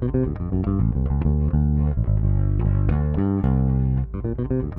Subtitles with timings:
[0.00, 0.06] と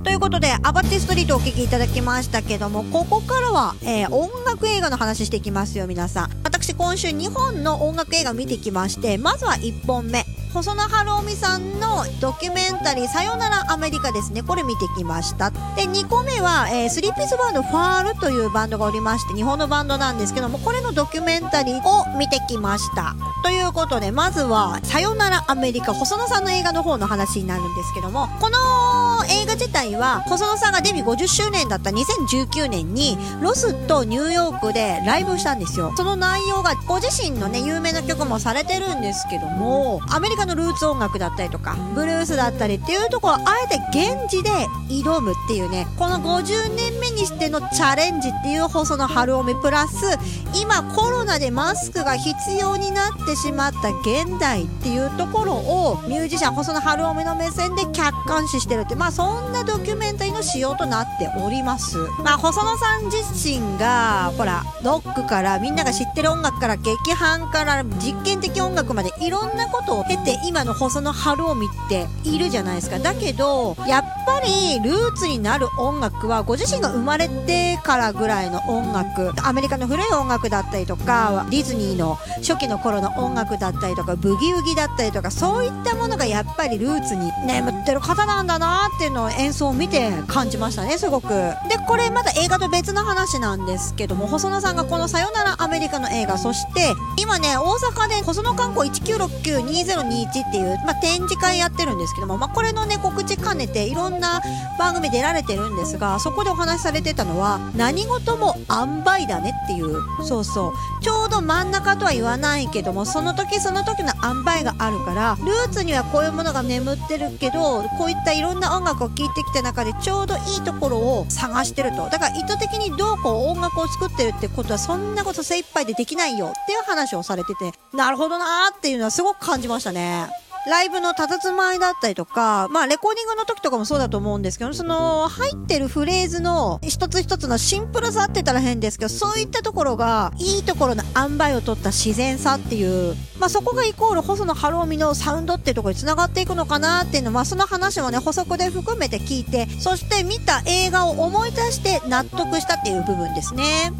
[0.09, 6.31] いうことで、アバティストリートをお聴きいただきましたけども、ここからは、えー、音楽映画の話していきますよ、皆さん。
[6.43, 10.25] 私、今週2本の音楽映画を見てきまして、まずは1本目。
[10.53, 14.43] 細野晴臣さんのドキュメンタリー「さよならアメリカ」ですね。
[14.43, 15.49] これ見てきました。
[15.49, 23.15] で2個目は、えー、スリーピースバンドファールというバンドがおりまして日本のバンドなんですけどもこれのドキュメンタリーを見てきました。
[23.43, 35.93] ということでまずは「さよならアメリカ」細野さんの映画の方の話になるんですけどもこの映画自体は細野さんがデビュー50周年だった2019年にロスとニューヨークでライブしたんですよ。
[35.95, 44.49] その内容がご自身のね有名な曲もされてるんですけどもアメリカのルーツ音楽だったりとかブルースだったりっていうところをあえて現地で
[44.89, 50.17] 挑むっていうねこの50年目にしてのチャレンジっていう細野晴臣プラス
[50.61, 61.97] 今コロナでマスクが必要になってしまった現代っていうところをミュージシャン細野晴臣の目線で客観視してるってまあそんなドキュメンタリーの仕様となっております。
[62.23, 72.99] まあ細野さん自身がほらロックからみんなが知ってる音楽から劇伴から実験的音楽までいろんなことを経て今の細野晴臣っているじゃないですか。
[72.99, 91.27] だけどやっぱりルーツになる音楽はご自身が生まれてからぐらいの音楽アメリカの古い音楽だったりとかディズニーの初期の頃の音楽だったりとかブギウギだったりとかそういったものがやっぱりルーツに眠ってる方なんだなっていうのを演奏を見て感じましたねすごく。
[91.27, 104.41] でこれまだ映画と別の話なんですけども細野さんがこの「さよならアメリカ」の映画そして今ね大阪で細野観光19692021っていう、まあ、展示会やってるんですけども、まあ、これのね告知兼ねていろんな
[104.77, 110.73] 番組出られてるんですがそこでお話しされてたのは何事も塩梅だねっていうそうそう。
[111.01, 130.40] ちょうど真ん中とは言わないけどもその時その時の塩梅があるからルーツにはこういうものが眠ってるけどこういったいろんな音楽を聴いてきた中でちょうどいいところを探してるとだから意図的にどうこう音楽を作ってるってことはそんなこと精一杯でできないよっていう話をされててなるほどなーっていうのはすごく感じましたね。
[130.67, 153.91] ライブの佇まいだったりとか、まあ、レコーディングの時とかもそうだと思うんですけど、その、入ってるフレーズの一つ一つのシンプルさって言ったら変ですけど、そういったところが、いいところの塩梅を取った自然さっていう、まあ、そこがイコール細野晴臣のサウンドっていうところに繋がっていくのかなっていうのは、まあ、その話もね、補足で含めて聞いて、そして見た映画を思い出して納得したっていう部分ですね。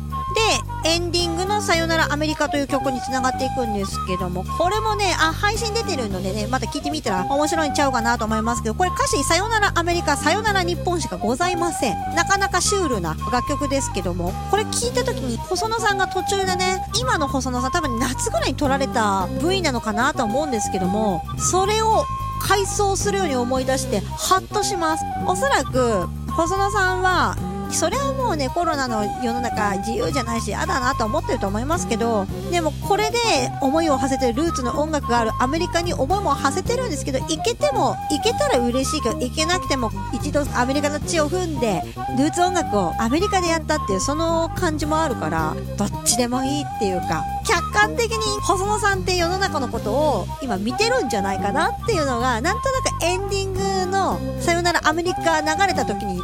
[0.83, 11.95] で、エンディングのさよならアメリカという曲につながっていくんですけども、これもね、あ、配信出てるのでね、また聞いてみたら面白いんちゃうかなと思いますけど、これ歌詞さよならアメリカ、さよなら日本しかございません。
[12.13, 22.05] なかなかシュールな楽曲ですけども、これ聞いた時に細野さんが途中でね、今の細野さん多分夏ぐらいに撮られた V なのかなと思うんですけども、それを
[22.41, 25.05] 回想するように思い出して、ハッとします。
[25.25, 27.37] おそらく、細野さんは
[27.73, 33.17] それはもうねコロナの世の中自由じゃないし嫌だなと思ってると思いますけどでもこれで
[33.61, 41.81] 思いを馳せてるルーツの音楽があるアメリカに思いも馳せてるんですけど行けても行けたら嬉しいけど行けなくても一度アメリカの地を踏んで
[42.17, 56.21] ルーツ音楽をアメリカでやったっていうその感じもあるからどっちでもいいっていうか客観的に細野さんって世の中のことを今見てるんじゃないかなっていうのがなんとなくエンディングの「さよならアメリカ」流れた時に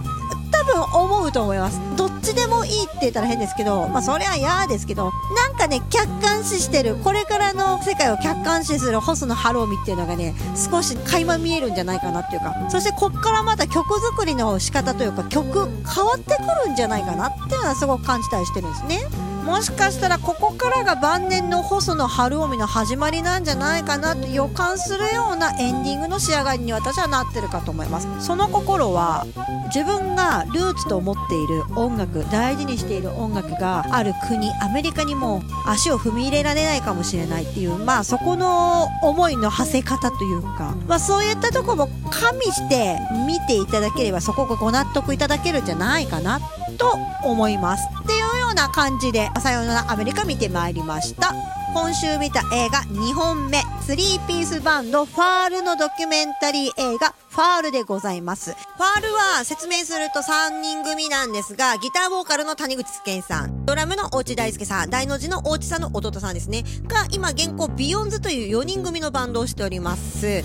[0.68, 1.82] 分思うと思います。
[1.96, 19.27] どっちでもいいって言ったら変ですけど、まあそれは嫌ですけど、なんかね、客観視してる、これからの世界を客観視する細野晴臣っていうのがね、少し垣間見えるんじゃないかなっていうか、そしてこっからまた曲作りの仕方というか、曲変わってくるんじゃないかなっていうのはすごく感じたりしてるんですね。
[19.47, 28.09] もしかしたらここからが晩年の細野晴臣の始まりなんじゃないかなと予感するようなエンディングの仕上がりに私はなってるかと思います。
[28.19, 29.25] その心は
[29.74, 46.42] 自分がルーツと思っている音楽大事にしている音楽がある国アメリカにも足を踏み入れられないかもしれないっていうまあそこの思いの馳せ方というか、まあ、そういったとこも加味して見ていただければそこがご納得いただけるんじゃないかな
[46.77, 47.88] と思います。
[48.04, 51.34] っていうような感じでさようならアメリカ見てまいりました。
[51.74, 53.62] 今週見た映画2本目。
[53.88, 53.95] 3
[54.28, 58.51] ピースバンド foul のドキュメンタリー映画 foul でございます。
[58.51, 70.22] foul は説明すると3人組なんですが、ギターボーカルの谷口健さん、ドラムの大内大輔さん、大の字の大内さんの弟さんですね、が今現行 beyonds という4人組のバンドをしております。
[70.24, 70.44] で、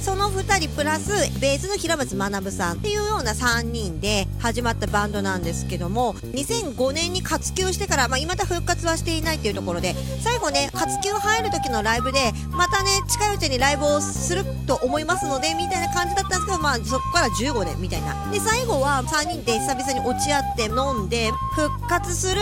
[0.00, 18.30] その2人プラス、ベースの平松学さんっていうような3人で始まったバンドなんですけども、2005年に活休してから、まあ、未だ復活はしていないっていうところで、最後ね、活休入る時のライブで、またたね、近いうちにライブをすると思いますので、みたいな感じだったんですけど、まあ、そこから15年みたいな。
[18.30, 22.40] で、最後は3人で久々に落ち合って飲んで、復活する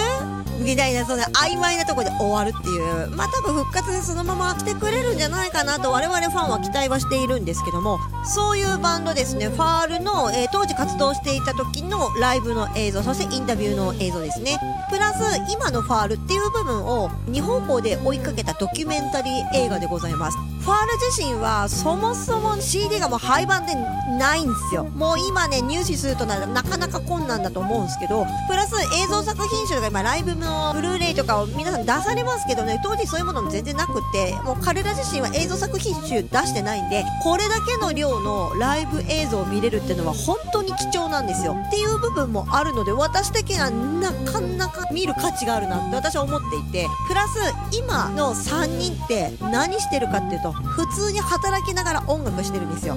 [0.58, 14.58] みたいな、その曖昧なとこで終わるっていう、まあ多分復活でそのまま来てくれるんじゃないかなと我々ファンは期待はしているんですけども、そういうバンドですね、ファールの、えー、当時活動していた時のライブの映像、そしてインタビューの映像ですね。
[14.90, 20.55] プラス、今のファールっていう部分を2方向で追いかけたドキュメンタリー映画でございます。
[20.66, 23.74] ファール自身はそもそも CD がもう廃盤で
[24.18, 24.82] ないんですよ。
[24.82, 41.54] もう今ね、入手するとななかなか困難だと思うんですけど、プラス映像作品集が今ライブのブルーレイとかを皆さん出されますけどね、当時そういうものも全然なくて、もう彼ら自身は映像作品集出してないんで、これだけの量のライブ映像を見れるっていうのは本当に貴重なんですよ。
[41.68, 47.38] っていう部分もあるので、私的にはなかなか見る価値があるなって私は思っていて、プラス
[47.70, 52.96] 今の3人って何してるかっていうと、普通に働きながら音楽してるんですよ。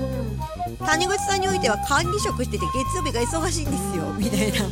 [0.86, 4.04] 谷口さんにおいては管理職してて月曜日が忙しいんですよ。
[4.18, 4.66] みたいな。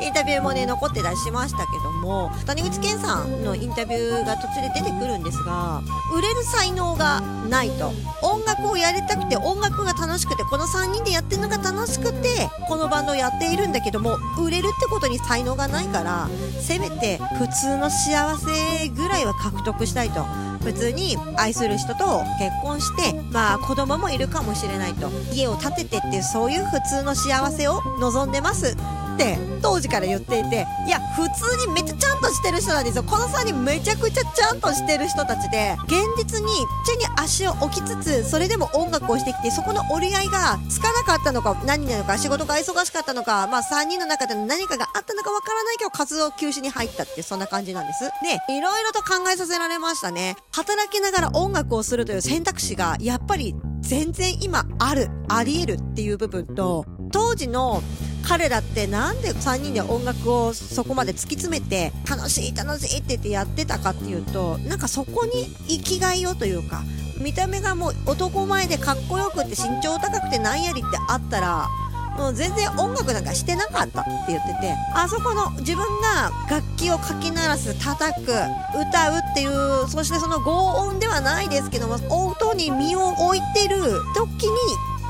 [0.00, 2.30] インタビューもね残ってたりしましたけども。
[2.46, 5.82] 谷口健さんのインタビューが途中で出てくるんですが
[6.14, 7.92] 売れる才能がないと。
[8.22, 16.28] 音楽をやりたくて音楽が楽しくてこの3人でやってるのが楽しくてこのバンドをやっているんだけども売れるってことに才能がないから
[16.60, 20.45] せめて普通の幸せぐらいは獲得したいと。
[20.66, 25.08] 普通に愛する人と結婚してまあ子供もいるかもしれないと。
[25.32, 28.76] 家を建ててっていうそういう普通の幸せを望んでます。
[29.16, 33.02] って当時から言っていていや普通にめっちゃちゃんとしてる人なんですよ。
[33.02, 36.48] この3人めちゃくちゃちゃんとしてる人たちで現実に
[36.84, 48.04] 地に足を置きつつそれでも音楽をしてきてそこの折り合いがつかなかったのか何なのか仕事が忙しかったのかまあ3人の中での何かがあったのかわからないけど活動休止に入ったってそんな感じなんです。
[48.22, 50.36] でいろいろと考えさせられましたね。
[50.52, 57.82] 働きながら音楽をするという選択肢がやっぱり全然今あるあり得るっていう部分と当時の
[58.28, 66.82] 彼らってなんで3人で音楽をそこまで突き詰めて楽しい楽しいって言ってやってたかっていうとなんかそこに生きがいをというか
[67.20, 71.68] 見た目がもう男前でかっこよくって身長高くてなんやりってあったら
[72.18, 80.50] もう全然音楽なんかしてなかったって言っててあそこの自分が楽器をかき鳴らす叩く歌うっていうそしてその轟
[80.88, 83.76] 音ではないですけども音に身を置いてる
[84.14, 84.56] 時に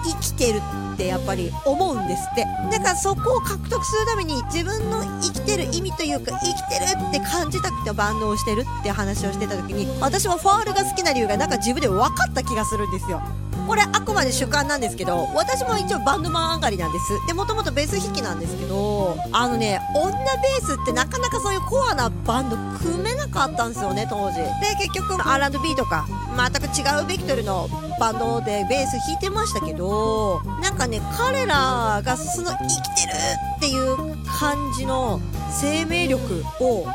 [0.04, 0.60] 生きてる
[0.96, 2.46] ってやっぱり思うんですって。
[2.72, 13.20] だからそこを獲得するために自分の生きてる意味というか生きてるって感じたくてバンドをしてるって話をしてた時に私もファールが好きな理由がなんか自分で分かった気がするんですよ。
[13.66, 17.26] これあくまで主観なんですけど私も一応バンドマン上がりなんです。
[17.26, 24.38] でもともとベース弾きなんですけどあのね女ベースってなかなかそういうコアなバンド組めなかったんですよね当時。
[24.38, 24.44] で
[24.78, 27.68] 結局 R&B とか全く違うベクトルの
[27.98, 33.12] バンドでベース弾いてましたけどなんかね彼らがその生きてる
[33.56, 33.96] っていう
[34.26, 35.20] 感じの
[35.50, 36.86] 生命力を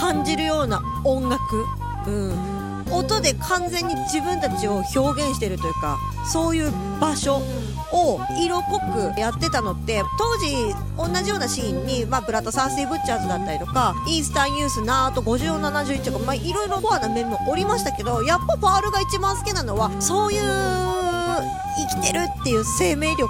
[0.00, 1.40] 感じるような音楽。
[2.06, 2.55] うん。
[2.90, 5.98] 音で完全に自分たちを表現してるというか
[6.32, 7.42] そういう場所
[7.92, 8.80] を色濃
[9.14, 20.42] くやってたのって当時同じようなシーンに、まあ、ブラッド・サーシー・ブッチャーズだったりとかイースターニュースナート5471とか、まあ、いろいろコアな面もおりましたけどやっぱパールが一番好きなのはそういう
[21.90, 23.28] 生きてるっていう生命力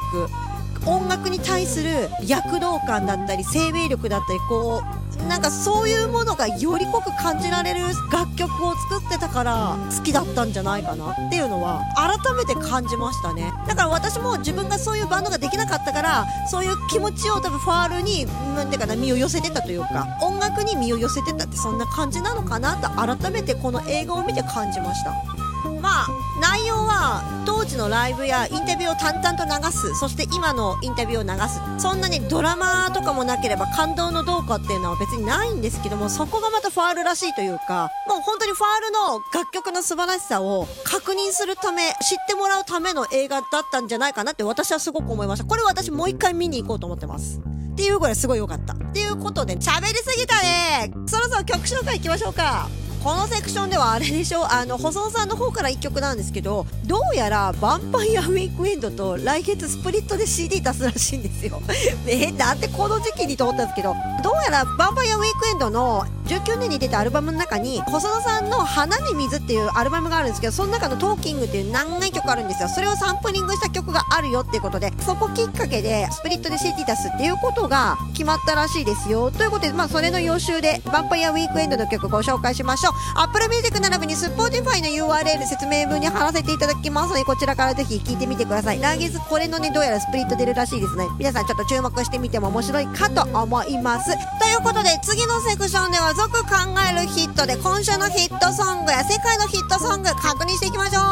[0.87, 7.81] 音楽に対する躍動感だったり生命力だったりこうなんかそういうものがより濃く感じられる
[8.13, 13.53] 楽曲を作ってたから好きだったんじゃないかなっていうのは改めて感じましたね。
[13.67, 25.36] だから私も自分がそういうバンドができなかったからそういう気持ちを多分ファールに何ていうかな身を寄せてたというか音楽に身を寄せてたってそんな感じなのかなと改めてこの映画を見て感じました。
[25.81, 26.09] まあ
[26.41, 31.61] 内容は当時のライブやインタビューを淡々と流すそして今のインタビューを流す。
[31.79, 45.45] そんなにドラマとかもなければ感動のどうかっていうのは別にないんですけどもそこがまたファールらしいというかもう本当にファールの楽曲の素晴らしさを確認するため知ってもらうための映画だったんじゃないかなって私はすごく思いました。
[45.45, 47.39] これ私もう一回見に行こうと思ってます。
[47.39, 48.73] っていうぐらいすごい良かった。
[48.73, 50.93] っていうことで喋りすぎたね。
[51.07, 52.69] そろそろ曲紹介いきましょうか。
[53.07, 54.53] このセクションではあれでしょ？
[54.53, 61.63] あの細野さんの方から1曲なんですけどどうやらヴァンパイアウィークエンドと来月スプリットで CD 出すらしいんですよ。
[62.09, 63.95] えだってこの時期に通ったんですけど
[64.25, 72.69] どうやらヴァンパイアウィークエンドの19年に出たアルバムの中に細野さんの「花に水」っていうアルバムがあるんですけどその中の「トーキング」っていう長い曲あるんですよ。
[72.69, 79.31] それをサンプリングした曲があるよっていうことでそこきっかけでスプリットで CD 出すっていうことが決まったらしいですよ。
[79.31, 82.93] ということでまあそれの予習でヴァンパイアウィークエンドの曲ご紹介しましょう。
[83.21, 88.81] Apple Music 並びに Spotify の URL 説明文に貼らせていただきますのでこちらからぜひ聴いてみてください。
[88.81, 94.11] 来月これのねどうやらスプリット出るらしいですね皆さんちょっと注目してみても面白いかと思います。
[94.41, 96.49] ということで次のセクションでは続考
[96.91, 101.03] えるヒットで今週のヒットソングや世界のヒットソング確認していきましょう。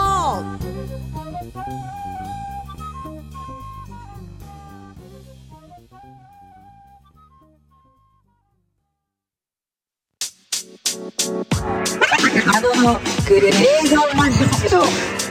[12.46, 15.23] あのグレーゾーマジック。